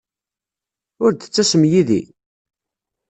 [1.03, 2.01] Ur d-ttasem yid-i?